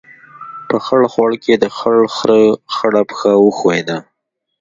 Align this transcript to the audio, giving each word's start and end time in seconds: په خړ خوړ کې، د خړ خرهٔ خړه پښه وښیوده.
په 0.67 0.77
خړ 0.85 1.01
خوړ 1.13 1.31
کې، 1.43 1.53
د 1.63 1.65
خړ 1.77 1.97
خرهٔ 2.17 2.45
خړه 2.75 3.01
پښه 3.09 3.31
وښیوده. 3.39 3.97